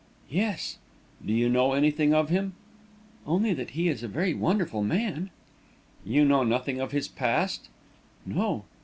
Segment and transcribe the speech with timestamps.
[0.31, 0.79] "Yes."
[1.23, 2.53] "Do you know anything of him?"
[3.27, 5.29] "Only that he is a very wonderful man."
[6.03, 7.69] "You know nothing of his past?"
[8.25, 8.65] "No."